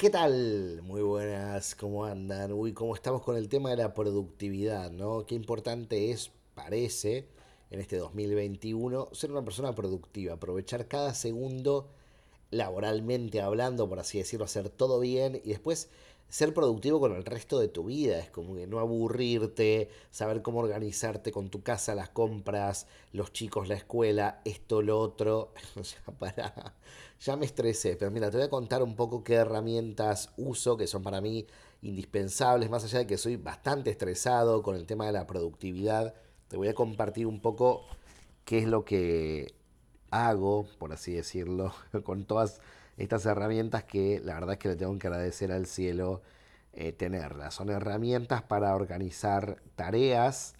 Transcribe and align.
¿Qué 0.00 0.08
tal? 0.08 0.80
Muy 0.82 1.02
buenas, 1.02 1.74
¿cómo 1.74 2.06
andan? 2.06 2.52
Uy, 2.52 2.72
¿cómo 2.72 2.94
estamos 2.94 3.20
con 3.20 3.36
el 3.36 3.50
tema 3.50 3.68
de 3.68 3.76
la 3.76 3.92
productividad, 3.92 4.90
no? 4.90 5.26
Qué 5.26 5.34
importante 5.34 6.10
es, 6.10 6.30
parece, 6.54 7.28
en 7.70 7.80
este 7.80 7.98
2021, 7.98 9.10
ser 9.12 9.30
una 9.30 9.44
persona 9.44 9.74
productiva, 9.74 10.32
aprovechar 10.32 10.88
cada 10.88 11.12
segundo 11.12 11.90
laboralmente 12.50 13.42
hablando, 13.42 13.90
por 13.90 13.98
así 13.98 14.16
decirlo, 14.16 14.46
hacer 14.46 14.70
todo 14.70 15.00
bien 15.00 15.38
y 15.44 15.50
después 15.50 15.90
ser 16.30 16.54
productivo 16.54 17.00
con 17.00 17.12
el 17.12 17.24
resto 17.24 17.58
de 17.58 17.68
tu 17.68 17.84
vida. 17.84 18.18
Es 18.18 18.30
como 18.30 18.54
que 18.54 18.66
no 18.66 18.78
aburrirte, 18.78 19.90
saber 20.10 20.40
cómo 20.40 20.60
organizarte 20.60 21.32
con 21.32 21.50
tu 21.50 21.62
casa, 21.62 21.94
las 21.94 22.08
compras, 22.08 22.86
los 23.12 23.32
chicos, 23.32 23.68
la 23.68 23.74
escuela, 23.74 24.40
esto, 24.44 24.80
lo 24.80 24.98
otro. 24.98 25.52
Sea, 25.82 26.14
para. 26.18 26.74
Ya 27.20 27.36
me 27.36 27.44
estresé, 27.44 27.96
pero 27.96 28.10
mira, 28.10 28.30
te 28.30 28.38
voy 28.38 28.46
a 28.46 28.50
contar 28.50 28.82
un 28.82 28.96
poco 28.96 29.22
qué 29.22 29.34
herramientas 29.34 30.32
uso 30.38 30.78
que 30.78 30.86
son 30.86 31.02
para 31.02 31.20
mí 31.20 31.46
indispensables, 31.82 32.70
más 32.70 32.84
allá 32.84 33.00
de 33.00 33.06
que 33.06 33.18
soy 33.18 33.36
bastante 33.36 33.90
estresado 33.90 34.62
con 34.62 34.74
el 34.74 34.86
tema 34.86 35.04
de 35.06 35.12
la 35.12 35.26
productividad. 35.26 36.14
Te 36.48 36.56
voy 36.56 36.68
a 36.68 36.74
compartir 36.74 37.26
un 37.26 37.40
poco 37.40 37.84
qué 38.46 38.58
es 38.58 38.66
lo 38.66 38.84
que 38.84 39.54
hago, 40.10 40.66
por 40.78 40.92
así 40.92 41.12
decirlo, 41.12 41.74
con 42.04 42.24
todas 42.24 42.60
estas 43.02 43.24
herramientas 43.26 43.84
que 43.84 44.20
la 44.22 44.34
verdad 44.34 44.52
es 44.52 44.58
que 44.58 44.68
le 44.68 44.76
tengo 44.76 44.96
que 44.98 45.06
agradecer 45.06 45.52
al 45.52 45.66
cielo 45.66 46.22
eh, 46.72 46.92
tenerlas. 46.92 47.54
Son 47.54 47.70
herramientas 47.70 48.42
para 48.42 48.74
organizar 48.74 49.62
tareas. 49.74 50.54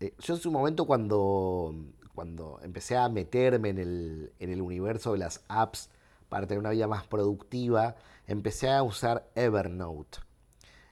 Eh, 0.00 0.14
yo 0.18 0.34
en 0.34 0.40
su 0.40 0.52
momento 0.52 0.84
cuando, 0.84 1.74
cuando 2.14 2.60
empecé 2.62 2.96
a 2.96 3.08
meterme 3.08 3.70
en 3.70 3.78
el, 3.78 4.32
en 4.38 4.50
el 4.50 4.60
universo 4.60 5.12
de 5.12 5.18
las 5.18 5.42
apps 5.48 5.90
para 6.28 6.46
tener 6.46 6.58
una 6.58 6.70
vida 6.70 6.86
más 6.86 7.06
productiva, 7.06 7.96
empecé 8.26 8.70
a 8.70 8.82
usar 8.82 9.28
Evernote. 9.34 10.18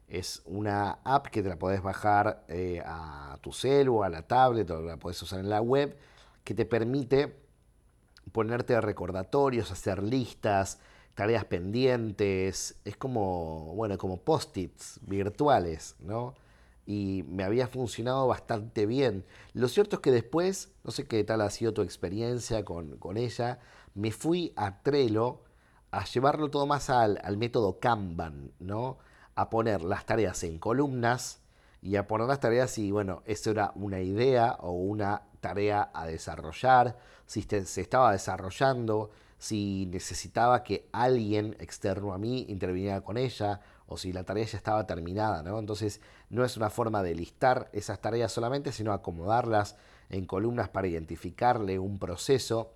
Es 0.09 0.43
una 0.45 0.99
app 1.05 1.27
que 1.27 1.43
te 1.43 1.49
la 1.49 1.59
podés 1.59 1.83
bajar 1.83 2.45
eh, 2.49 2.83
a 2.85 3.39
tu 3.41 3.53
celu, 3.53 4.03
a 4.03 4.09
la 4.09 4.27
tablet, 4.27 4.71
o 4.71 4.83
la 4.83 4.97
podés 4.97 5.21
usar 5.23 5.41
en 5.41 5.49
la 5.49 5.61
web, 5.61 5.97
que 6.45 6.55
te 6.55 6.67
permite 6.67 7.42
ponerte 8.31 8.81
recordatorios, 8.81 9.71
hacer 9.73 10.03
listas, 10.03 10.79
tareas 11.15 11.45
pendientes, 11.45 12.77
es 12.85 12.97
como, 12.97 13.75
bueno, 13.75 13.99
como 13.99 14.19
post-its 14.19 15.01
virtuales, 15.03 15.97
¿no? 16.01 16.35
Y 16.87 17.25
me 17.29 17.45
había 17.45 17.69
funcionado 17.69 18.27
bastante 18.27 18.87
bien. 18.87 19.25
Lo 19.53 19.69
cierto 19.69 19.97
es 19.97 20.03
que 20.03 20.11
después, 20.11 20.73
no 20.85 20.91
sé 20.91 21.07
qué 21.07 21.23
tal 21.25 21.41
ha 21.43 21.51
sido 21.51 21.73
tu 21.73 21.83
experiencia 21.83 22.65
con, 22.65 23.17
ella, 23.17 23.61
me 23.95 24.11
fui 24.11 24.53
a 24.57 24.83
Trello 24.83 25.43
a 25.91 26.05
llevarlo 26.05 26.51
todo 26.51 26.67
más 26.67 26.91
al, 26.91 27.21
al 27.23 27.37
método 27.37 27.79
Kanban, 27.79 28.53
¿no? 28.59 28.99
A 29.35 29.51
poner 29.51 29.83
las 29.83 30.07
tareas 30.07 30.43
en 30.45 30.59
columnas 30.59 31.41
y 31.83 31.97
a 31.97 32.07
poner 32.07 32.27
las 32.27 32.41
tareas 32.41 32.79
y, 32.79 32.91
bueno, 32.91 33.23
eso 33.27 33.51
era 33.51 33.73
una 33.75 34.01
idea 34.01 34.57
o 34.61 34.73
una 34.73 35.23
tarea 35.43 35.91
a 35.93 36.07
desarrollar, 36.07 36.97
si 37.27 37.43
se 37.43 37.81
estaba 37.83 38.13
desarrollando, 38.13 39.11
si 39.39 39.87
necesitaba 39.87 40.63
que 40.63 40.89
alguien 40.93 41.57
externo 41.59 42.15
a 42.15 42.19
mí 42.19 42.47
interviniera 42.49 43.01
con 43.01 43.19
ella 43.19 43.61
o 43.89 43.99
si 43.99 44.13
la 44.13 44.23
tarea 44.23 44.45
ya 44.45 44.57
estaba 44.57 44.87
terminada, 44.87 45.43
¿no? 45.43 45.59
Entonces 45.59 46.01
no 46.31 46.45
es 46.45 46.57
una 46.57 46.71
forma 46.71 47.03
de 47.03 47.17
listar 47.17 47.69
esas 47.73 48.01
tareas 48.01 48.31
solamente, 48.31 48.71
sino 48.71 48.93
acomodarlas 48.93 49.77
en 50.11 50.27
columnas 50.27 50.69
para 50.69 50.87
identificarle 50.87 51.81
un 51.81 51.99
proceso. 51.99 52.73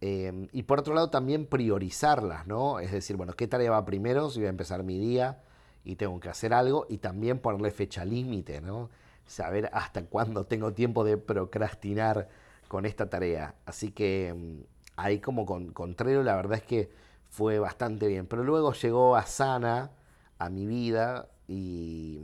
Em, 0.00 0.48
y 0.52 0.62
por 0.62 0.80
otro 0.80 0.94
lado 0.94 1.10
también 1.10 1.44
priorizarlas, 1.44 2.46
¿no? 2.46 2.80
Es 2.80 2.90
decir, 2.90 3.16
bueno, 3.16 3.34
¿qué 3.34 3.46
tarea 3.46 3.70
va 3.70 3.84
primero 3.84 4.30
si 4.30 4.40
voy 4.40 4.46
a 4.46 4.50
empezar 4.50 4.82
mi 4.82 4.98
día 4.98 5.42
y 5.84 5.96
tengo 5.96 6.18
que 6.20 6.30
hacer 6.30 6.54
algo? 6.54 6.86
Y 6.88 6.98
también 6.98 7.38
ponerle 7.38 7.70
fecha 7.70 8.04
límite, 8.04 8.62
¿no? 8.62 8.88
Saber 9.26 9.70
hasta 9.72 10.04
cuándo 10.06 10.44
tengo 10.44 10.72
tiempo 10.72 11.04
de 11.04 11.16
procrastinar 11.16 12.28
con 12.68 12.86
esta 12.86 13.10
tarea. 13.10 13.54
Así 13.66 13.90
que 13.90 14.34
mm, 14.34 14.64
ahí 14.96 15.20
como 15.20 15.46
con, 15.46 15.72
la 15.96 16.36
verdad 16.36 16.58
es 16.58 16.62
que 16.62 16.90
fue 17.30 17.58
bastante 17.58 18.08
bien. 18.08 18.26
Pero 18.26 18.44
luego 18.44 18.72
llegó 18.72 19.16
Asana 19.16 19.90
a 20.38 20.48
mi 20.48 20.66
vida 20.66 21.28
y 21.48 22.20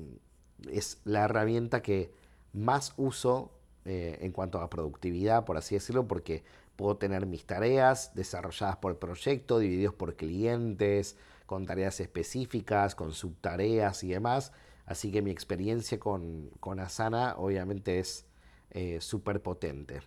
es 0.70 1.00
la 1.04 1.24
herramienta 1.24 1.82
que 1.82 2.12
más 2.52 2.94
uso 2.96 3.52
eh, 3.84 4.18
en 4.20 4.32
cuanto 4.32 4.60
a 4.60 4.70
productividad, 4.70 5.44
por 5.44 5.56
así 5.56 5.74
decirlo, 5.74 6.06
porque 6.06 6.42
puedo 6.76 6.96
tener 6.96 7.26
mis 7.26 7.44
tareas 7.44 8.14
desarrolladas 8.14 8.76
por 8.76 8.98
proyecto, 8.98 9.58
divididos 9.58 9.94
por 9.94 10.14
clientes, 10.14 11.16
con 11.46 11.66
tareas 11.66 11.98
específicas, 12.00 12.94
con 12.94 13.12
subtareas 13.12 14.04
y 14.04 14.08
demás. 14.08 14.52
Así 14.88 15.12
que 15.12 15.20
mi 15.20 15.30
experiencia 15.30 16.00
con, 16.00 16.50
Asana 16.80 17.34
obviamente 17.36 17.98
es 17.98 18.24
eh, 18.70 19.02
súper 19.02 19.42
potente. 19.42 20.00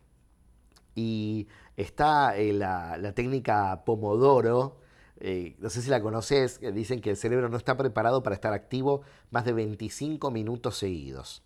Y 0.95 1.47
está 1.77 2.35
eh, 2.35 2.51
la, 2.51 3.13
técnica 3.13 3.83
Pomodoro, 3.85 4.79
eh, 5.19 5.55
no 5.59 5.69
sé 5.69 5.83
si 5.83 5.91
la 5.91 6.01
conoces, 6.01 6.59
dicen 6.73 6.99
que 6.99 7.11
el 7.11 7.17
cerebro 7.17 7.47
no 7.47 7.57
está 7.57 7.77
preparado 7.77 8.23
para 8.23 8.33
estar 8.33 8.53
activo 8.53 9.03
más 9.29 9.45
de 9.45 9.53
25 9.53 10.31
minutos 10.31 10.77
seguidos. 10.77 11.43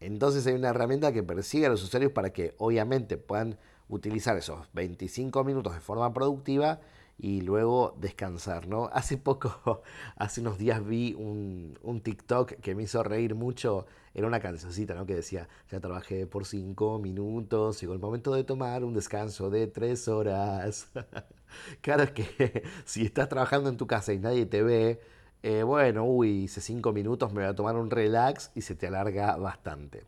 Entonces 0.00 0.46
hay 0.46 0.54
una 0.54 0.70
herramienta 0.70 1.12
que 1.12 1.22
persigue 1.22 1.66
a 1.66 1.68
los 1.68 1.82
usuarios 1.84 2.12
para 2.12 2.32
que 2.32 2.54
obviamente 2.56 3.18
puedan 3.18 3.58
utilizar 3.90 4.38
esos 4.38 4.72
25 4.72 5.44
minutos 5.44 5.74
de 5.74 5.80
forma 5.80 6.14
productiva 6.14 6.80
y 7.22 7.40
luego 7.40 7.96
descansar, 8.00 8.66
¿no? 8.66 8.86
Hace 8.92 9.16
poco, 9.16 9.82
hace 10.16 10.40
unos 10.40 10.58
días 10.58 10.84
vi 10.84 11.14
un, 11.14 11.78
un, 11.82 12.00
TikTok 12.02 12.54
que 12.54 12.74
me 12.74 12.82
hizo 12.82 13.02
reír 13.04 13.36
mucho, 13.36 13.86
era 14.12 14.26
una 14.26 14.40
cancioncita, 14.40 14.94
¿no? 14.94 15.06
Que 15.06 15.14
decía, 15.14 15.48
ya 15.70 15.78
trabajé 15.78 16.26
por 16.26 16.44
cinco 16.44 16.98
minutos, 16.98 17.80
llegó 17.80 17.94
el 17.94 18.00
momento 18.00 18.34
de 18.34 18.42
tomar 18.42 18.82
un 18.82 18.92
descanso 18.92 19.50
de 19.50 19.68
tres 19.68 20.08
horas. 20.08 20.90
claro, 21.80 22.12
que 22.12 22.64
si 22.84 23.04
estás 23.06 23.28
trabajando 23.28 23.70
en 23.70 23.76
tu 23.76 23.86
casa 23.86 24.12
y 24.12 24.18
nadie 24.18 24.44
te 24.44 24.64
ve, 24.64 25.00
eh, 25.44 25.62
bueno, 25.62 26.04
uy, 26.04 26.44
hice 26.44 26.60
cinco 26.60 26.92
minutos, 26.92 27.32
me 27.32 27.42
voy 27.42 27.50
a 27.50 27.54
tomar 27.54 27.76
un 27.76 27.88
relax 27.88 28.50
y 28.56 28.62
se 28.62 28.74
te 28.74 28.88
alarga 28.88 29.36
bastante. 29.36 30.04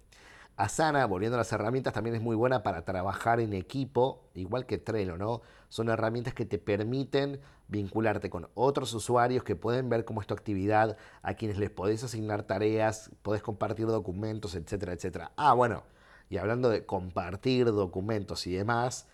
Asana, 0.57 1.05
volviendo 1.07 1.37
a 1.37 1.39
las 1.39 1.53
herramientas, 1.53 1.93
también 1.93 2.15
es 2.15 2.23
muy 2.23 2.37
buena 2.37 2.63
para 2.63 2.85
trabajar 2.85 3.41
en 3.41 3.55
equipo, 3.55 4.23
igual 4.35 4.67
que 4.67 4.79
Trello, 4.79 5.17
¿no? 5.17 5.43
Son 5.69 5.89
herramientas 5.89 6.33
que 6.33 6.47
te 6.47 6.59
permiten 6.59 7.41
vincularte 7.67 8.31
con 8.31 8.49
otros 8.55 8.95
usuarios 8.95 9.43
que 9.43 9.57
pueden 9.57 9.89
ver 9.89 10.05
cómo 10.05 10.21
es 10.21 10.29
tu 10.29 10.35
actividad, 10.35 10.97
a 11.23 11.35
quienes 11.35 11.59
les 11.59 11.71
podés 11.71 12.05
asignar 12.05 12.45
tareas, 12.45 13.11
podés 13.23 13.43
compartir 13.43 13.87
documentos, 13.87 14.55
etcétera, 14.55 14.93
etcétera. 14.93 15.33
Ah, 15.37 15.55
bueno, 15.55 15.83
y 16.31 16.37
hablando 16.37 16.69
de 16.69 16.87
compartir 16.87 17.67
documentos 17.67 18.47
y 18.47 18.55
demás, 18.55 19.09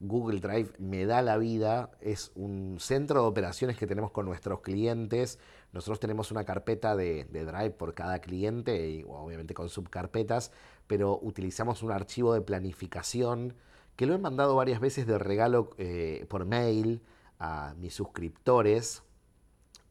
Google 0.00 0.40
Drive 0.40 0.72
me 0.78 1.04
da 1.04 1.20
la 1.20 1.36
vida, 1.36 1.90
es 2.00 2.32
un 2.34 2.78
centro 2.80 3.20
de 3.20 3.28
operaciones 3.28 3.76
que 3.76 3.86
tenemos 3.86 4.10
con 4.10 4.24
nuestros 4.24 4.60
clientes. 4.60 5.38
Nosotros 5.72 6.00
tenemos 6.00 6.30
una 6.30 6.44
carpeta 6.44 6.96
de, 6.96 7.24
Drive 7.24 7.72
por 7.72 7.92
cada 7.92 8.18
cliente, 8.20 8.88
y 8.88 9.04
obviamente 9.06 9.52
con 9.52 9.68
subcarpetas, 9.68 10.52
pero 10.86 11.18
utilizamos 11.22 11.82
un 11.82 11.92
archivo 11.92 12.32
de 12.32 12.40
planificación 12.40 13.54
que 13.94 14.06
lo 14.06 14.14
he 14.14 14.18
mandado 14.18 14.56
varias 14.56 14.80
veces 14.80 15.06
de 15.06 15.18
regalo 15.18 15.70
eh, 15.76 16.24
por 16.30 16.46
mail 16.46 17.02
a 17.38 17.74
mis 17.78 17.92
suscriptores, 17.92 19.02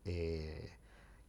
eh, 0.06 0.72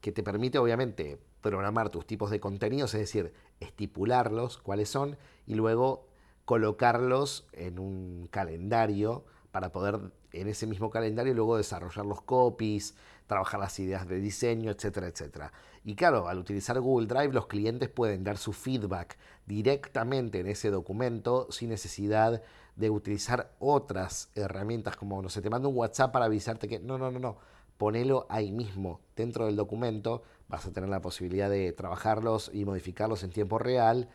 que 0.00 0.10
te 0.10 0.22
permite 0.22 0.58
obviamente 0.58 1.18
programar 1.42 1.91
tus 1.91 2.06
tipos 2.06 2.30
de 2.30 2.41
contenidos, 2.41 2.94
es 2.94 3.00
decir, 3.00 3.34
estipularlos, 3.60 4.56
cuáles 4.56 4.88
son, 4.88 5.18
y 5.47 5.54
luego 5.54 6.09
colocarlos 6.50 7.46
en 7.52 7.78
un 7.78 8.26
calendario 8.28 9.24
para 9.52 9.70
poder 9.70 10.00
en 10.32 10.48
ese 10.48 10.66
mismo 10.66 10.90
calendario 10.90 11.32
luego 11.32 11.56
desarrollar 11.56 12.04
los 12.04 12.22
copies, 12.22 12.96
trabajar 13.28 13.60
las 13.60 13.78
ideas 13.78 14.08
de 14.08 14.18
diseño, 14.18 14.72
etcétera, 14.72 15.06
etcétera. 15.06 15.52
Y 15.84 15.94
claro, 15.94 16.26
al 16.26 16.41
utilizar 16.41 16.80
Google 16.80 17.06
Drive 17.06 17.32
los 17.32 17.47
clientes 17.47 17.88
pueden 17.88 18.24
dar 18.24 18.36
su 18.36 18.52
feedback 18.52 19.16
directamente 19.47 20.41
en 20.41 20.48
ese 20.48 20.72
documento 20.72 21.47
sin 21.52 21.68
necesidad 21.68 22.42
de 22.74 22.91
utilizar 22.91 23.53
otras 23.60 24.32
herramientas 24.34 24.96
como, 24.96 25.22
no 25.22 25.28
sé, 25.28 25.42
te 25.42 25.50
mando 25.50 25.68
un 25.68 25.76
WhatsApp 25.76 26.10
para 26.10 26.24
avisarte 26.24 26.66
que 26.66 26.80
no, 26.80 26.98
no, 26.98 27.12
no, 27.12 27.20
no, 27.20 27.36
ponelo 27.76 28.26
ahí 28.28 28.50
mismo 28.50 29.03
dentro 29.14 29.46
del 29.46 29.54
documento, 29.54 30.24
vas 30.48 30.66
a 30.66 30.72
tener 30.72 30.91
la 30.91 31.00
posibilidad 31.00 31.48
de 31.48 31.72
trabajarlos 31.72 32.50
y 32.53 32.64
modificarlos 32.64 33.22
en 33.22 33.30
tiempo 33.30 33.60
real 33.60 34.08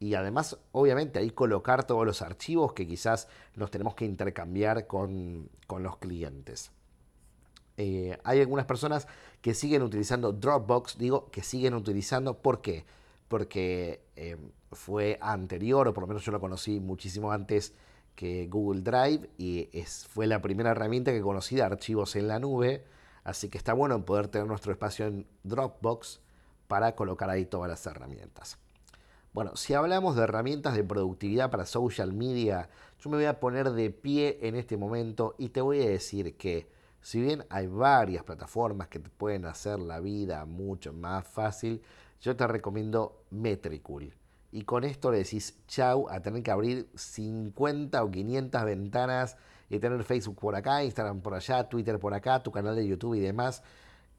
y 0.00 0.14
además, 0.14 0.58
obviamente, 0.72 1.20
ahí 1.20 1.30
colocar 1.30 1.86
todos 1.86 2.04
los 2.04 2.22
archivos 2.22 2.72
que 2.72 2.88
quizás 2.88 3.28
nos 3.54 3.70
tenemos 3.70 3.94
que 3.94 4.04
intercambiar 4.04 4.88
con, 4.88 5.48
los 5.68 5.98
clientes. 5.98 6.72
Eh, 7.76 8.18
hay 8.24 8.40
algunas 8.40 8.66
personas 8.66 9.06
que 9.40 9.54
siguen 9.54 9.82
utilizando 9.82 10.32
Dropbox, 10.32 10.98
digo 10.98 11.30
que 11.30 11.42
siguen 11.42 11.74
utilizando, 11.74 12.38
¿por 12.38 12.60
qué? 12.60 12.84
Porque 13.28 14.02
eh, 14.16 14.36
fue 14.72 15.18
anterior, 15.20 15.86
o 15.86 15.94
por 15.94 16.02
lo 16.02 16.08
menos 16.08 16.24
yo 16.24 16.32
lo 16.32 16.40
conocí 16.40 16.80
muchísimo 16.80 17.30
antes 17.30 17.74
que 18.16 18.48
Google 18.48 18.80
Drive, 18.80 19.30
y 19.38 19.68
es, 19.72 20.06
fue 20.08 20.26
la 20.26 20.42
primera 20.42 20.70
herramienta 20.70 21.12
que 21.12 21.20
conocí 21.20 21.54
de 21.54 21.62
archivos 21.62 22.16
en 22.16 22.26
la 22.26 22.40
nube, 22.40 22.84
Así 23.24 23.48
que 23.48 23.58
está 23.58 23.74
bueno 23.74 24.04
poder 24.04 24.28
tener 24.28 24.46
nuestro 24.46 24.72
espacio 24.72 25.06
en 25.06 25.26
Dropbox 25.44 26.20
para 26.68 26.94
colocar 26.94 27.30
ahí 27.30 27.44
todas 27.44 27.68
las 27.68 27.84
herramientas. 27.86 28.58
Bueno, 29.32 29.54
si 29.54 29.74
hablamos 29.74 30.16
de 30.16 30.24
herramientas 30.24 30.74
de 30.74 30.82
productividad 30.82 31.52
para 31.52 31.64
social 31.64 32.12
media, 32.12 32.68
yo 32.98 33.10
me 33.10 33.16
voy 33.16 33.26
a 33.26 33.38
poner 33.38 33.70
de 33.70 33.90
pie 33.90 34.40
en 34.42 34.56
este 34.56 34.76
momento 34.76 35.36
y 35.38 35.50
te 35.50 35.60
voy 35.60 35.80
a 35.82 35.88
decir 35.88 36.36
que 36.36 36.68
si 37.00 37.20
bien 37.20 37.44
hay 37.48 37.68
varias 37.68 38.24
plataformas 38.24 38.88
que 38.88 38.98
te 38.98 39.08
pueden 39.08 39.44
hacer 39.44 39.78
la 39.78 40.00
vida 40.00 40.44
mucho 40.46 40.92
más 40.92 41.28
fácil, 41.28 41.80
yo 42.20 42.34
te 42.34 42.44
recomiendo 42.48 43.22
Metricool. 43.30 44.12
Y 44.50 44.62
con 44.62 44.82
esto 44.82 45.12
le 45.12 45.18
decís 45.18 45.56
chau 45.68 46.08
a 46.08 46.18
tener 46.20 46.42
que 46.42 46.50
abrir 46.50 46.90
50 46.96 48.02
o 48.02 48.10
500 48.10 48.64
ventanas 48.64 49.36
y 49.68 49.78
tener 49.78 50.02
Facebook 50.02 50.40
por 50.40 50.56
acá, 50.56 50.82
Instagram 50.82 51.20
por 51.20 51.34
allá, 51.34 51.68
Twitter 51.68 52.00
por 52.00 52.14
acá, 52.14 52.42
tu 52.42 52.50
canal 52.50 52.74
de 52.74 52.84
YouTube 52.84 53.14
y 53.14 53.20
demás. 53.20 53.62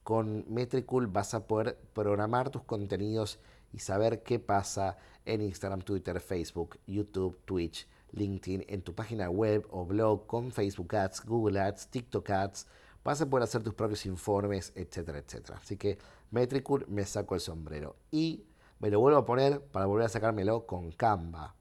Con 0.04 0.46
Metricool 0.48 1.08
vas 1.08 1.34
a 1.34 1.48
poder 1.48 1.78
programar 1.94 2.50
tus 2.50 2.63
contenidos 2.63 3.40
y 3.73 3.79
saber 3.79 4.23
qué 4.23 4.39
pasa 4.39 4.97
en 5.25 5.41
Instagram, 5.41 5.81
Twitter, 5.81 6.19
Facebook, 6.19 6.79
YouTube, 6.88 7.39
Twitch, 7.45 7.88
LinkedIn, 8.12 8.65
en 8.68 8.81
tu 8.81 8.94
página 8.94 9.29
web 9.29 9.65
o 9.69 9.85
blog 9.85 10.27
con 10.27 10.51
Facebook 10.51 10.95
Ads, 10.95 11.25
Google 11.25 11.59
Ads, 11.59 11.88
TikTok 11.88 12.29
Ads. 12.29 12.68
Vas 13.03 13.21
a 13.21 13.29
poder 13.29 13.44
hacer 13.44 13.63
tus 13.63 13.73
propios 13.73 14.06
informes, 14.06 14.73
etcétera, 14.75 15.19
etcétera. 15.19 15.59
Así 15.62 15.77
que 15.77 15.97
Metricool 16.29 16.85
me 16.88 17.06
saco 17.06 17.35
el 17.35 17.41
sombrero. 17.41 17.95
Y 18.12 18.45
me 18.79 18.89
lo 18.89 19.00
vuelvo 19.00 19.19
a 19.19 19.25
poner 19.25 19.62
para 19.62 19.85
volver 19.85 20.06
a 20.06 20.09
sacármelo 20.09 20.65
con 20.65 20.91
Canva. 20.91 21.56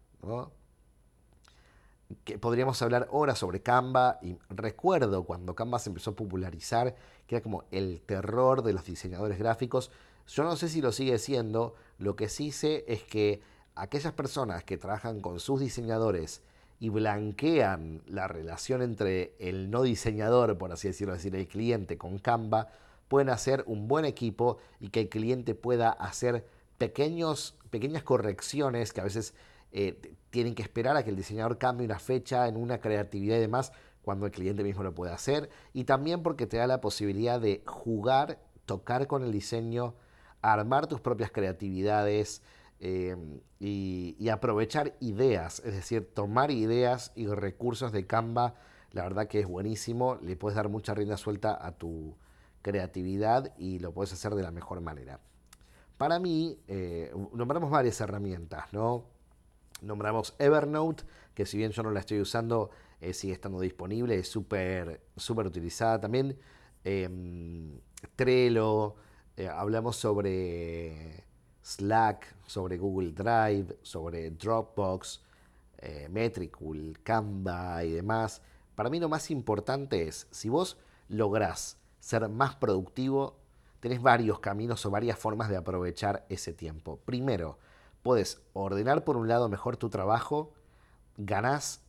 Que 2.24 2.38
podríamos 2.38 2.80
hablar 2.82 3.08
horas 3.10 3.38
sobre 3.38 3.62
Canva 3.62 4.18
y 4.20 4.36
recuerdo 4.48 5.24
cuando 5.24 5.54
Canva 5.54 5.78
se 5.78 5.90
empezó 5.90 6.10
a 6.10 6.16
popularizar, 6.16 6.94
que 7.26 7.36
era 7.36 7.42
como 7.42 7.64
el 7.70 8.02
terror 8.02 8.62
de 8.62 8.72
los 8.72 8.84
diseñadores 8.84 9.38
gráficos. 9.38 9.90
Yo 10.26 10.44
no 10.44 10.56
sé 10.56 10.68
si 10.68 10.80
lo 10.80 10.92
sigue 10.92 11.18
siendo, 11.18 11.74
lo 12.00 12.16
que 12.16 12.28
sí 12.28 12.50
sé 12.50 12.84
es 12.88 13.04
que 13.04 13.42
aquellas 13.74 14.14
personas 14.14 14.64
que 14.64 14.78
trabajan 14.78 15.20
con 15.20 15.38
sus 15.38 15.60
diseñadores 15.60 16.42
y 16.80 16.88
blanquean 16.88 18.00
la 18.06 18.26
relación 18.26 18.80
entre 18.80 19.34
el 19.38 19.70
no 19.70 19.82
diseñador, 19.82 20.56
por 20.56 20.72
así 20.72 20.88
decirlo, 20.88 21.12
decir, 21.12 21.36
el 21.36 21.46
cliente 21.46 21.98
con 21.98 22.18
Canva, 22.18 22.68
pueden 23.08 23.28
hacer 23.28 23.64
un 23.66 23.86
buen 23.86 24.06
equipo 24.06 24.56
y 24.80 24.88
que 24.88 25.00
el 25.00 25.08
cliente 25.10 25.54
pueda 25.54 25.90
hacer 25.90 26.46
pequeños, 26.78 27.54
pequeñas 27.68 28.02
correcciones 28.02 28.94
que 28.94 29.02
a 29.02 29.04
veces 29.04 29.34
eh, 29.72 30.00
tienen 30.30 30.54
que 30.54 30.62
esperar 30.62 30.96
a 30.96 31.04
que 31.04 31.10
el 31.10 31.16
diseñador 31.16 31.58
cambie 31.58 31.84
una 31.84 31.98
fecha 31.98 32.48
en 32.48 32.56
una 32.56 32.80
creatividad 32.80 33.36
y 33.36 33.40
demás 33.40 33.72
cuando 34.02 34.24
el 34.24 34.32
cliente 34.32 34.64
mismo 34.64 34.82
lo 34.82 34.94
puede 34.94 35.12
hacer. 35.12 35.50
Y 35.74 35.84
también 35.84 36.22
porque 36.22 36.46
te 36.46 36.56
da 36.56 36.66
la 36.66 36.80
posibilidad 36.80 37.38
de 37.38 37.62
jugar, 37.66 38.38
tocar 38.64 39.06
con 39.06 39.22
el 39.22 39.32
diseño, 39.32 39.94
armar 40.42 40.86
tus 40.86 41.00
propias 41.00 41.30
creatividades 41.30 42.42
y, 42.80 44.16
y, 44.18 44.28
aprovechar 44.30 44.96
ideas, 45.00 45.60
es 45.66 45.74
decir, 45.74 46.08
tomar 46.14 46.50
ideas 46.50 47.12
y 47.14 47.26
recursos 47.26 47.92
de 47.92 48.06
Canva. 48.06 48.54
La 48.92 49.02
verdad 49.02 49.28
que 49.28 49.40
es 49.40 49.46
buenísimo, 49.46 50.16
le 50.22 50.34
puedes 50.36 50.56
dar 50.56 50.70
mucha 50.70 50.94
rienda 50.94 51.18
suelta 51.18 51.58
a 51.60 51.72
tu 51.72 52.16
creatividad 52.62 53.54
y 53.58 53.78
lo 53.78 53.92
puedes 53.92 54.12
hacer 54.12 54.34
de 54.34 54.42
la 54.42 54.50
mejor 54.50 54.80
manera. 54.80 55.20
Para 55.96 56.18
mí, 56.18 56.58
eh, 56.66 57.12
nombramos 57.34 57.70
varias 57.70 58.00
herramientas, 58.00 58.72
¿no? 58.72 59.04
Nombramos 59.82 60.34
Evernote, 60.38 61.04
que 61.34 61.46
si 61.46 61.58
bien 61.58 61.72
yo 61.72 61.82
no 61.82 61.90
la 61.90 62.00
estoy 62.00 62.20
usando, 62.20 62.70
eh, 63.00 63.12
sigue 63.12 63.34
estando 63.34 63.60
disponible, 63.60 64.14
es 64.18 64.28
súper 64.28 65.02
súper 65.16 65.46
utilizada 65.46 66.00
también. 66.00 66.38
Em, 66.84 67.78
Trello, 68.16 68.96
eh, 69.40 69.48
hablamos 69.48 69.96
sobre 69.96 71.24
Slack, 71.62 72.34
sobre 72.46 72.78
Google 72.78 73.12
Drive, 73.12 73.78
sobre 73.82 74.30
Dropbox, 74.30 75.22
Metricool, 76.10 76.98
Canva 77.02 77.82
y 77.84 77.92
demás. 77.92 78.42
Para 78.74 78.90
mí 78.90 79.00
lo 79.00 79.08
más 79.08 79.30
importante 79.30 80.06
es, 80.06 80.26
si 80.30 80.50
vos 80.50 80.76
lográs 81.08 81.78
ser 82.00 82.28
más 82.28 82.54
productivo, 82.56 83.36
tenés 83.80 84.02
varios 84.02 84.40
caminos 84.40 84.84
o 84.84 84.90
varias 84.90 85.18
formas 85.18 85.48
de 85.48 85.56
aprovechar 85.56 86.26
ese 86.28 86.52
tiempo. 86.52 86.98
Primero, 87.04 87.58
puedes 88.02 88.40
ordenar 88.52 89.04
por 89.04 89.16
un 89.16 89.28
lado 89.28 89.48
mejor 89.48 89.76
tu 89.76 89.88
trabajo, 89.88 90.52
ganás 91.16 91.82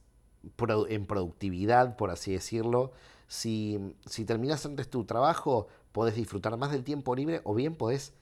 en 0.90 1.06
productividad, 1.06 1.96
por 1.98 2.12
así 2.12 2.32
decirlo. 2.32 2.92
Si, 3.28 3.96
si 4.06 4.26
terminas 4.26 4.66
antes 4.66 4.90
tu 4.90 5.06
trabajo, 5.06 5.68
podés 5.92 6.16
disfrutar 6.16 6.56
más 6.58 6.72
del 6.72 6.84
tiempo 6.84 7.16
libre 7.16 7.42
o 7.44 7.54
bien 7.54 7.76
podés 7.76 8.14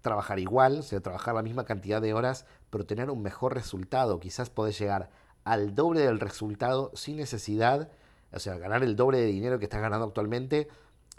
trabajar 0.00 0.38
igual, 0.38 0.78
o 0.78 0.82
sea, 0.82 1.00
trabajar 1.00 1.34
la 1.34 1.42
misma 1.42 1.64
cantidad 1.64 2.00
de 2.00 2.14
horas, 2.14 2.46
pero 2.70 2.86
tener 2.86 3.10
un 3.10 3.22
mejor 3.22 3.54
resultado. 3.54 4.20
Quizás 4.20 4.50
podés 4.50 4.78
llegar 4.78 5.10
al 5.44 5.74
doble 5.74 6.00
del 6.00 6.20
resultado 6.20 6.90
sin 6.94 7.16
necesidad, 7.16 7.90
o 8.32 8.38
sea, 8.38 8.56
ganar 8.58 8.82
el 8.82 8.96
doble 8.96 9.18
de 9.18 9.26
dinero 9.26 9.58
que 9.58 9.64
estás 9.64 9.80
ganando 9.80 10.06
actualmente 10.06 10.68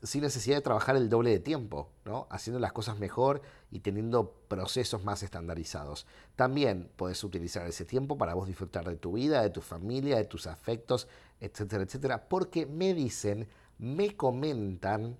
sin 0.04 0.22
necesidad 0.22 0.58
de 0.58 0.62
trabajar 0.62 0.96
el 0.96 1.10
doble 1.10 1.30
de 1.30 1.40
tiempo, 1.40 1.92
¿no? 2.06 2.28
haciendo 2.32 2.60
las 2.60 2.72
cosas 2.72 2.98
mejor 2.98 3.42
y 3.70 3.82
teniendo 3.82 4.34
procesos 4.48 5.04
más 5.04 5.22
estandarizados. 5.22 6.08
También 6.36 6.90
puedes 6.96 7.24
utilizar 7.24 7.68
ese 7.68 7.86
tiempo 7.86 8.18
para 8.18 8.34
vos 8.34 8.48
disfrutar 8.48 8.88
de 8.88 8.98
tu 8.98 9.14
vida, 9.14 9.44
de 9.44 9.52
tu 9.52 9.62
familia, 9.62 10.18
de 10.18 10.26
tus 10.26 10.48
afectos, 10.48 11.08
etcétera, 11.40 11.84
etcétera, 11.84 12.28
porque 12.28 12.66
me 12.66 12.94
dicen, 12.94 13.48
me 13.78 14.16
comentan 14.16 15.18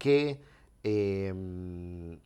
que 0.00 0.40
em, 0.82 2.18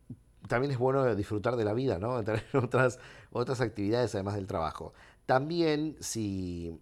también 0.49 0.71
es 0.71 0.79
bueno 0.79 1.15
disfrutar 1.17 1.56
de 1.56 1.65
la 1.65 1.75
vida, 1.75 1.99
¿no? 1.99 2.23
tener 2.25 2.44
otras, 2.55 3.00
otras 3.32 3.61
actividades 3.61 4.15
además 4.15 4.37
del 4.37 4.47
trabajo. 4.47 4.94
También 5.26 5.97
si 6.00 6.81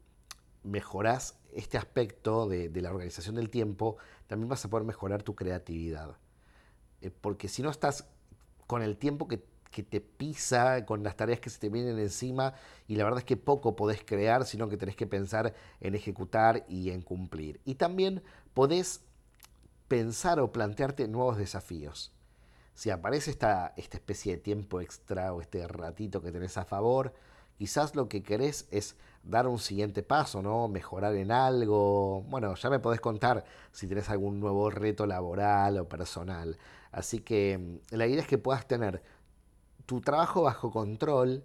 mejorás 0.62 1.39
este 1.55 1.79
aspecto 1.79 2.47
de, 2.47 2.71
la 2.81 2.91
organización 2.91 3.35
del 3.37 3.49
tiempo, 3.49 3.97
también 4.27 4.49
vas 4.49 4.65
a 4.65 4.71
poder 4.71 4.87
mejorar 4.87 5.23
tu 5.23 5.35
creatividad. 5.35 6.19
Eh, 7.00 7.11
porque 7.11 7.49
si 7.49 7.62
no 7.62 7.71
estás 7.71 8.06
con 8.67 8.83
el 8.83 8.97
tiempo 8.99 9.27
que, 9.27 9.38
te 9.38 10.03
pisa, 10.03 10.85
con 10.85 11.03
las 11.03 11.17
tareas 11.17 11.41
que 11.41 11.49
se 11.49 11.59
te 11.59 11.71
vienen 11.71 11.99
encima, 11.99 12.53
y 12.87 12.97
la 12.97 13.05
verdad 13.05 13.21
es 13.21 13.25
que 13.25 13.38
poco 13.38 13.75
podés 13.75 14.05
crear, 14.05 14.45
sino 14.45 14.69
que 14.69 14.77
tenés 14.77 14.97
que 14.97 15.06
pensar 15.06 15.55
en 15.81 15.95
ejecutar 15.95 16.67
y 16.69 16.91
en 16.91 17.00
cumplir. 17.00 17.61
Y 17.65 17.77
también 17.77 18.23
podés 18.53 19.00
pensar 19.93 20.41
o 20.41 20.50
plantearte 20.50 21.06
nuevos 21.06 21.37
desafíos. 21.37 22.12
Si 22.73 22.88
aparece 22.88 23.31
esta, 23.31 23.75
esta 23.76 23.99
especie 23.99 24.37
de 24.37 24.40
tiempo 24.40 24.81
extra 24.81 25.35
o 25.35 25.43
este 25.43 25.69
ratito 25.69 26.23
que 26.23 26.33
tenés 26.33 26.57
a 26.57 26.64
favor, 26.64 27.12
quizás 27.59 27.95
lo 27.95 28.09
que 28.09 28.23
querés 28.23 28.66
es 28.71 28.97
dar 29.23 29.47
un 29.47 29.59
siguiente 29.59 30.02
paso, 30.02 30.40
¿no? 30.40 30.66
Mejorar 30.66 31.14
en 31.16 31.31
algo. 31.31 32.23
Bueno, 32.23 32.55
ya 32.55 32.71
me 32.71 32.78
podés 32.78 33.02
contar 33.02 33.45
si 33.71 33.87
tenés 33.87 34.09
algún 34.09 34.40
nuevo 34.40 34.71
reto 34.71 35.05
laboral 35.05 35.76
o 35.76 35.87
personal. 35.87 36.57
Así 36.90 37.19
que 37.19 37.59
mm, 37.59 37.95
la 37.95 38.07
idea 38.07 38.23
es 38.23 38.26
que 38.26 38.38
puedas 38.38 38.66
tener 38.66 39.02
tu 39.85 40.00
trabajo 40.00 40.45
bajo 40.45 40.71
control 40.71 41.45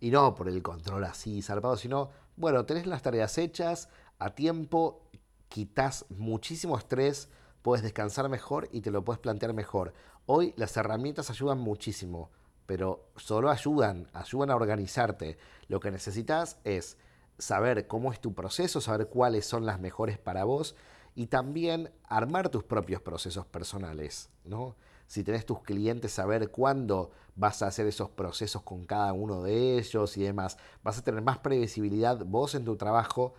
y 0.00 0.10
no 0.10 0.34
por 0.34 0.48
el 0.48 0.62
control 0.62 1.04
así 1.04 1.42
zarpado, 1.42 1.76
sino, 1.76 2.08
bueno, 2.36 2.64
tenés 2.64 2.86
las 2.86 3.02
tareas 3.02 3.36
hechas 3.36 3.90
a 4.18 4.30
tiempo, 4.30 5.02
quitas 5.50 6.06
muchísimo 6.08 6.78
estrés, 6.78 7.28
puedes 7.62 7.82
descansar 7.82 8.28
mejor 8.28 8.68
y 8.72 8.80
te 8.80 8.90
lo 8.90 9.04
puedes 9.04 9.20
plantear 9.20 9.54
mejor. 9.54 9.94
Hoy 10.26 10.52
las 10.56 10.76
herramientas 10.76 11.30
ayudan 11.30 11.58
muchísimo, 11.58 12.30
pero 12.66 13.06
solo 13.16 13.50
ayudan, 13.50 14.08
ayudan 14.12 14.50
a 14.50 14.56
organizarte. 14.56 15.38
Lo 15.68 15.80
que 15.80 15.90
necesitas 15.90 16.58
es 16.64 16.98
saber 17.38 17.86
cómo 17.86 18.12
es 18.12 18.20
tu 18.20 18.34
proceso, 18.34 18.80
saber 18.80 19.08
cuáles 19.08 19.46
son 19.46 19.66
las 19.66 19.80
mejores 19.80 20.18
para 20.18 20.44
vos 20.44 20.76
y 21.14 21.26
también 21.26 21.90
armar 22.04 22.48
tus 22.48 22.64
propios 22.64 23.02
procesos 23.02 23.46
personales, 23.46 24.30
¿no? 24.44 24.76
Si 25.06 25.24
tenés 25.24 25.44
tus 25.44 25.60
clientes, 25.60 26.12
saber 26.12 26.50
cuándo 26.50 27.10
vas 27.34 27.62
a 27.62 27.66
hacer 27.66 27.86
esos 27.86 28.08
procesos 28.08 28.62
con 28.62 28.84
cada 28.84 29.12
uno 29.12 29.42
de 29.42 29.78
ellos 29.78 30.16
y 30.16 30.22
demás. 30.22 30.56
Vas 30.82 30.98
a 30.98 31.04
tener 31.04 31.20
más 31.20 31.38
previsibilidad 31.38 32.24
vos 32.24 32.54
en 32.54 32.64
tu 32.64 32.76
trabajo, 32.76 33.34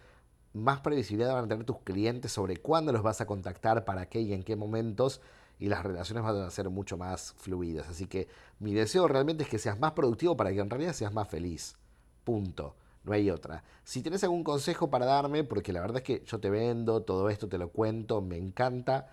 más 0.54 0.82
previsibilidad 0.82 1.34
van 1.34 1.46
a 1.46 1.48
tener 1.48 1.66
tus 1.66 1.80
clientes 1.80 2.32
sobre 2.32 2.58
cuándo 2.58 2.92
los 2.92 3.04
vas 3.04 3.22
a 3.22 3.26
contactar, 3.26 3.86
para 3.86 4.08
qué 4.08 4.22
y 4.22 4.34
en 4.34 4.44
qué 4.44 4.56
momentos 4.56 5.22
y 5.60 5.68
las 5.68 5.84
relaciones 5.84 6.24
van 6.24 6.42
a 6.42 6.50
ser 6.50 6.70
mucho 6.70 6.98
más 6.98 7.34
fluidas. 7.38 7.90
Así 7.90 8.08
que 8.08 8.28
mi 8.60 8.74
deseo 8.74 9.08
realmente 9.08 9.44
es 9.44 9.50
que 9.50 9.60
seas 9.60 9.80
más 9.80 9.94
productivo 9.94 10.36
para 10.36 10.52
que 10.52 10.60
en 10.60 10.70
realidad 10.70 10.94
seas 10.94 11.14
más 11.14 11.28
feliz. 11.28 11.76
Punto 12.24 12.76
no 13.04 13.14
hay 13.14 13.30
otra. 13.30 13.64
Si 13.84 14.02
tienes 14.02 14.24
algún 14.24 14.44
consejo 14.44 14.90
para 14.90 15.06
darme, 15.06 15.44
porque 15.44 15.74
la 15.74 15.82
verdad 15.82 15.98
es 15.98 16.04
que 16.04 16.24
yo 16.26 16.40
te 16.40 16.50
vendo, 16.50 17.04
todo 17.04 17.30
esto 17.30 17.48
te 17.48 17.58
lo 17.58 17.70
cuento, 17.70 18.22
me 18.22 18.38
encanta, 18.38 19.10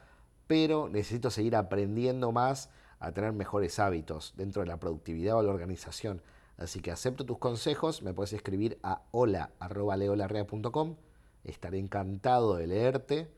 pero 0.46 0.88
necesito 0.88 1.30
seguir 1.30 1.56
aprendiendo 1.56 2.32
más 2.32 2.70
a 2.98 3.12
tener 3.12 3.32
mejores 3.32 3.78
hábitos 3.78 4.34
dentro 4.36 4.62
de 4.62 4.68
la 4.68 4.78
productividad 4.78 5.36
o 5.36 5.42
la 5.42 5.50
organización. 5.50 6.22
Así 6.56 6.80
que 6.80 6.90
acepto 6.90 7.24
tus 7.24 7.38
consejos, 7.38 8.02
me 8.02 8.12
puedes 8.12 8.32
escribir 8.32 8.78
a 8.82 9.02
hola.leolarrea.com, 9.12 10.96
estaré 11.44 11.78
encantado 11.78 12.56
de 12.56 12.66
leerte 12.66 13.30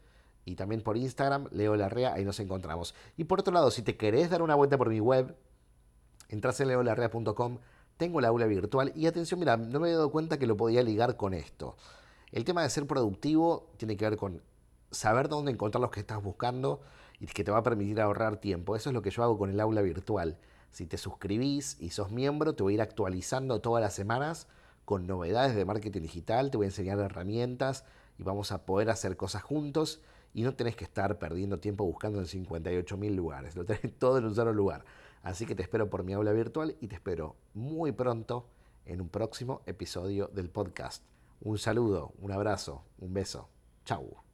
y 0.45 0.57
también 0.57 0.83
por 0.83 0.97
Instagram, 0.97 1.49
Leo 1.53 1.77
Larrea, 1.77 2.15
ahí 2.15 2.25
nos 2.25 2.41
encontramos. 2.41 2.95
Y 3.17 3.25
por 3.25 3.41
otro 3.41 3.55
lado, 3.55 3.71
si 3.71 3.83
te 3.83 3.97
querés 3.97 4.31
dar 4.31 4.43
una 4.43 4.55
vuelta 4.55 4.77
por 4.77 4.89
mi 4.89 5.01
web, 5.01 5.37
entras 6.29 6.61
en 6.61 6.69
leolarrea.com, 6.69 7.59
tengo 7.97 8.21
la 8.21 8.29
aula 8.29 8.47
virtual 8.47 8.93
y 8.97 9.07
atención, 9.07 9.39
mira, 9.39 9.57
no 9.57 9.79
me 9.79 9.91
he 9.91 9.93
dado 9.93 10.11
cuenta 10.11 10.39
que 10.39 10.47
lo 10.47 10.57
podía 10.57 10.83
ligar 10.83 11.17
con 11.17 11.35
esto. 11.35 11.77
El 12.33 12.45
tema 12.45 12.63
de 12.63 12.71
ser 12.71 12.87
productivo 12.87 13.71
tiene 13.77 13.97
que 13.97 14.09
ver 14.09 14.17
con 14.17 14.43
saber 14.91 15.29
dónde 15.29 15.53
encontrar 15.53 15.81
los 15.81 15.91
que 15.91 16.01
estás 16.01 16.23
buscando 16.23 16.81
y 17.21 17.27
que 17.27 17.45
te 17.45 17.53
va 17.53 17.59
a 17.59 17.63
permitir 17.63 18.01
ahorrar 18.01 18.39
tiempo. 18.39 18.75
Eso 18.75 18.91
es 18.91 18.95
lo 18.95 19.03
que 19.03 19.11
yo 19.11 19.23
hago 19.23 19.39
con 19.39 19.51
el 19.51 19.61
aula 19.61 19.83
virtual. 19.83 20.39
Si 20.73 20.87
te 20.87 20.99
suscribís 20.99 21.77
y 21.81 21.91
sos 21.91 22.11
miembro, 22.11 22.55
te 22.55 22.63
voy 22.63 22.73
a 22.73 22.75
ir 22.75 22.83
actualizando 22.83 23.61
todas 23.61 23.83
las 23.83 23.95
semanas 23.95 24.49
con 24.85 25.07
novedades 25.07 25.55
de 25.55 25.65
marketing 25.65 26.03
digital, 26.03 26.51
te 26.51 26.57
voy 26.57 26.67
a 26.67 26.69
enseñar 26.69 26.99
herramientas 26.99 27.85
y 28.19 28.23
vamos 28.23 28.53
a 28.53 28.65
poder 28.65 28.91
hacer 28.91 29.17
cosas 29.17 29.43
juntos 29.43 30.03
y 30.35 30.43
no 30.43 30.55
tenés 30.55 30.77
que 30.77 30.85
estar 30.85 31.19
perdiendo 31.19 31.59
tiempo 31.61 31.85
buscando 31.85 32.19
en 32.19 32.27
58 32.27 32.97
mil 32.97 33.15
lugares, 33.15 33.57
lo 33.57 33.65
tenés 33.65 33.93
todo 33.99 34.19
en 34.19 34.25
un 34.25 34.35
solo 34.35 34.53
lugar. 34.53 34.85
Así 35.23 35.47
que 35.47 35.55
te 35.55 35.63
espero 35.63 35.89
por 35.89 36.03
mi 36.03 36.15
aula 36.15 36.33
virtual 36.33 36.77
y 36.81 36.89
te 36.89 36.97
espero 36.97 37.37
muy 37.55 37.93
pronto 37.93 38.49
en 38.87 39.01
un 39.01 39.09
próximo 39.09 39.63
episodio 39.67 40.29
del 40.29 40.51
podcast. 40.51 41.05
Un 41.41 41.59
saludo, 41.59 42.13
un 42.19 42.33
abrazo, 42.33 42.85
un 42.99 43.15
beso. 43.15 43.49
Chau. 43.85 44.32